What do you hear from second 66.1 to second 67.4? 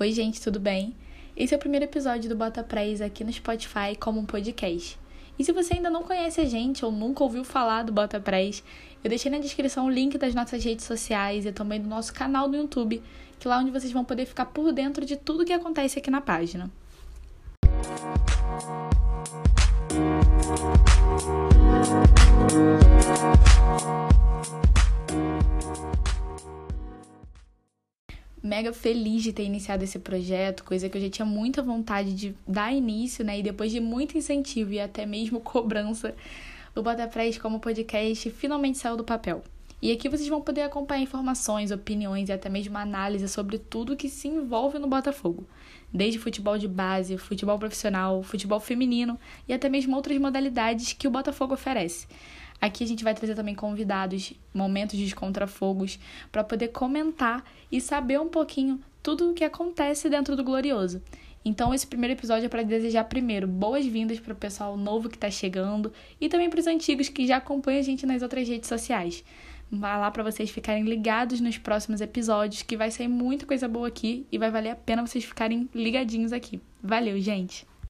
e também para os antigos que já